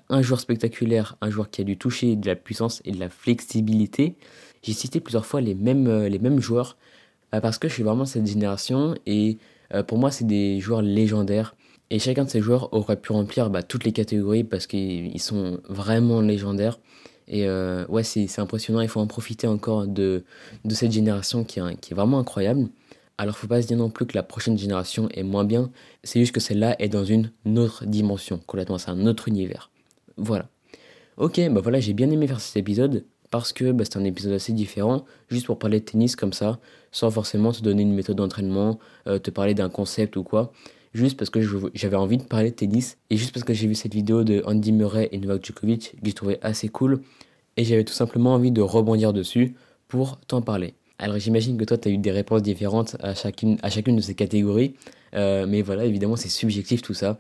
un 0.10 0.24
joueur 0.24 0.40
spectaculaire, 0.40 1.16
un 1.22 1.30
joueur 1.30 1.52
qui 1.52 1.62
a 1.62 1.64
du 1.64 1.78
toucher, 1.78 2.16
de 2.16 2.26
la 2.26 2.36
puissance 2.36 2.82
et 2.86 2.92
de 2.92 3.00
la 3.00 3.10
flexibilité. 3.10 4.16
J'ai 4.64 4.74
cité 4.74 5.00
plusieurs 5.00 5.28
fois 5.28 5.42
les 5.42 5.54
mêmes, 5.54 5.86
euh, 5.86 6.10
les 6.10 6.18
mêmes 6.18 6.40
joueurs 6.40 6.76
euh, 7.36 7.40
parce 7.40 7.60
que 7.60 7.68
je 7.68 7.74
suis 7.76 7.84
vraiment 7.84 8.06
cette 8.06 8.26
génération 8.26 8.96
et 9.06 9.38
euh, 9.76 9.84
pour 9.84 10.00
moi 10.00 10.10
c'est 10.10 10.26
des 10.26 10.60
joueurs 10.60 10.82
légendaires. 10.82 11.56
Et 11.92 12.00
chacun 12.00 12.24
de 12.24 12.30
ces 12.30 12.42
joueurs 12.42 12.74
aurait 12.74 13.00
pu 13.00 13.12
remplir 13.12 13.50
bah, 13.50 13.64
toutes 13.64 13.84
les 13.84 13.92
catégories 13.92 14.44
parce 14.44 14.66
qu'ils 14.68 15.22
sont 15.22 15.60
vraiment 15.70 16.22
légendaires. 16.22 16.80
Et 17.28 17.48
euh, 17.48 17.86
ouais, 17.88 18.04
c'est 18.04 18.40
impressionnant, 18.40 18.82
il 18.82 18.88
faut 18.88 19.00
en 19.00 19.08
profiter 19.08 19.48
encore 19.48 19.88
de, 19.88 20.24
cette 20.70 20.92
génération 20.92 21.44
qui 21.44 21.60
est, 21.60 21.80
qui 21.80 21.94
est 21.94 21.96
vraiment 21.96 22.20
incroyable. 22.20 22.70
Alors 23.18 23.38
faut 23.38 23.48
pas 23.48 23.62
se 23.62 23.68
dire 23.68 23.78
non 23.78 23.90
plus 23.90 24.06
que 24.06 24.16
la 24.16 24.24
prochaine 24.24 24.58
génération 24.58 25.08
est 25.14 25.24
moins 25.24 25.46
bien, 25.46 25.72
c'est 26.04 26.20
juste 26.20 26.34
que 26.34 26.42
celle-là 26.42 26.76
est 26.80 26.90
dans 26.90 27.06
une 27.06 27.32
autre 27.56 27.86
dimension, 27.86 28.42
complètement, 28.46 28.78
c'est 28.78 28.92
un 28.92 29.08
autre 29.08 29.28
univers. 29.30 29.72
Voilà. 30.18 30.50
Ok, 31.18 31.40
bah 31.50 31.62
voilà, 31.62 31.80
j'ai 31.80 31.94
bien 31.94 32.12
aimé 32.12 32.28
faire 32.28 32.42
cet 32.42 32.58
épisode 32.58 33.06
parce 33.32 33.54
que 33.54 33.72
bah, 33.72 33.86
c'est 33.86 33.98
un 33.98 34.04
épisode 34.04 34.34
assez 34.34 34.52
différent, 34.52 35.06
juste 35.30 35.46
pour 35.46 35.58
parler 35.58 35.80
de 35.80 35.86
tennis 35.86 36.16
comme 36.18 36.34
ça, 36.34 36.60
sans 36.92 37.10
forcément 37.10 37.54
te 37.54 37.62
donner 37.62 37.84
une 37.84 37.94
méthode 37.94 38.18
d'entraînement, 38.18 38.80
euh, 39.08 39.18
te 39.18 39.32
parler 39.32 39.54
d'un 39.54 39.70
concept 39.70 40.18
ou 40.18 40.24
quoi 40.24 40.52
juste 40.96 41.18
parce 41.18 41.30
que 41.30 41.40
j'avais 41.74 41.96
envie 41.98 42.18
de 42.18 42.24
parler 42.24 42.52
de 42.52 42.56
tennis 42.56 42.98
et 43.10 43.18
juste 43.18 43.34
parce 43.34 43.44
que 43.44 43.54
j'ai 43.54 43.68
vu 43.68 43.76
cette 43.76 43.94
vidéo 43.94 44.24
de 44.24 44.42
Andy 44.46 44.72
Murray 44.72 45.10
et 45.12 45.18
Novak 45.20 45.46
Djokovic 45.46 45.92
que 45.92 45.98
j'ai 46.06 46.14
trouvé 46.14 46.40
assez 46.42 46.70
cool 46.70 47.02
et 47.58 47.66
j'avais 47.66 47.84
tout 47.84 47.94
simplement 47.94 48.34
envie 48.34 48.52
de 48.52 48.62
rebondir 48.62 49.12
dessus 49.12 49.56
pour 49.88 50.20
t'en 50.22 50.42
parler. 50.42 50.74
Alors 50.98 51.20
j'imagine 51.20 51.58
que 51.58 51.66
toi 51.66 51.78
tu 51.78 51.90
as 51.90 51.92
eu 51.92 51.98
des 51.98 52.12
réponses 52.12 52.42
différentes 52.42 52.96
à 53.02 53.14
chacune, 53.14 53.58
de 53.58 54.02
ces 54.02 54.16
catégories, 54.16 54.76
euh, 55.16 55.46
mais 55.48 55.62
voilà 55.62 55.86
évidemment 55.86 56.16
c'est 56.16 56.30
subjectif 56.30 56.82
tout 56.82 56.94
ça. 56.94 57.20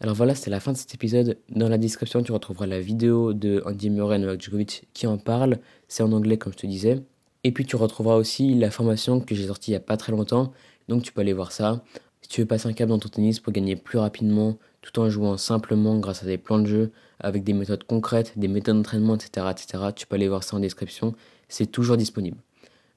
Alors 0.00 0.14
voilà, 0.14 0.34
c'est 0.34 0.50
la 0.50 0.60
fin 0.60 0.72
de 0.72 0.76
cet 0.76 0.92
épisode. 0.92 1.38
Dans 1.48 1.68
la 1.68 1.78
description, 1.78 2.22
tu 2.22 2.32
retrouveras 2.32 2.66
la 2.66 2.80
vidéo 2.80 3.32
de 3.32 3.62
Andy 3.64 3.88
Murray 3.88 4.16
et 4.16 4.18
Novak 4.18 4.42
Djokovic 4.42 4.82
qui 4.92 5.06
en 5.06 5.16
parle. 5.16 5.58
C'est 5.88 6.02
en 6.02 6.12
anglais 6.12 6.36
comme 6.36 6.52
je 6.52 6.58
te 6.58 6.66
disais. 6.66 7.00
Et 7.42 7.52
puis 7.52 7.64
tu 7.64 7.76
retrouveras 7.76 8.16
aussi 8.16 8.54
la 8.54 8.70
formation 8.70 9.20
que 9.20 9.34
j'ai 9.34 9.46
sortie 9.46 9.70
il 9.70 9.74
n'y 9.74 9.78
a 9.78 9.80
pas 9.80 9.96
très 9.96 10.12
longtemps. 10.12 10.52
Donc 10.88 11.02
tu 11.02 11.12
peux 11.12 11.22
aller 11.22 11.32
voir 11.32 11.52
ça. 11.52 11.82
Si 12.24 12.28
tu 12.30 12.40
veux 12.40 12.46
passer 12.46 12.66
un 12.68 12.72
cap 12.72 12.88
dans 12.88 12.98
ton 12.98 13.10
tennis 13.10 13.38
pour 13.38 13.52
gagner 13.52 13.76
plus 13.76 13.98
rapidement, 13.98 14.56
tout 14.80 14.98
en 14.98 15.10
jouant 15.10 15.36
simplement 15.36 15.98
grâce 15.98 16.22
à 16.22 16.26
des 16.26 16.38
plans 16.38 16.58
de 16.58 16.64
jeu, 16.64 16.90
avec 17.20 17.44
des 17.44 17.52
méthodes 17.52 17.84
concrètes, 17.84 18.32
des 18.38 18.48
méthodes 18.48 18.76
d'entraînement, 18.76 19.16
etc., 19.16 19.46
etc., 19.50 19.84
tu 19.94 20.06
peux 20.06 20.14
aller 20.16 20.28
voir 20.28 20.42
ça 20.42 20.56
en 20.56 20.60
description. 20.60 21.14
C'est 21.50 21.66
toujours 21.66 21.98
disponible. 21.98 22.38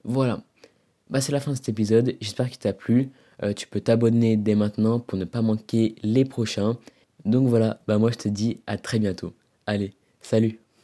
Voilà. 0.05 0.41
Bah, 1.09 1.19
c'est 1.19 1.33
la 1.33 1.41
fin 1.41 1.51
de 1.51 1.57
cet 1.57 1.67
épisode. 1.67 2.15
J'espère 2.21 2.47
qu'il 2.47 2.59
t'a 2.59 2.71
plu. 2.71 3.09
Euh, 3.43 3.51
tu 3.51 3.67
peux 3.67 3.81
t'abonner 3.81 4.37
dès 4.37 4.55
maintenant 4.55 5.01
pour 5.01 5.17
ne 5.17 5.25
pas 5.25 5.41
manquer 5.41 5.95
les 6.03 6.23
prochains. 6.23 6.77
Donc 7.25 7.49
voilà, 7.49 7.81
bah 7.85 7.97
moi 7.97 8.11
je 8.11 8.17
te 8.17 8.29
dis 8.29 8.61
à 8.65 8.77
très 8.77 8.97
bientôt. 8.97 9.33
Allez, 9.65 9.93
salut 10.21 10.66